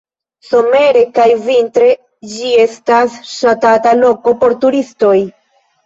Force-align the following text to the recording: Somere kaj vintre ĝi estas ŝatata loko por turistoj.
Somere 0.45 1.03
kaj 1.17 1.27
vintre 1.49 1.91
ĝi 2.33 2.55
estas 2.65 3.21
ŝatata 3.37 3.97
loko 4.03 4.39
por 4.45 4.61
turistoj. 4.67 5.17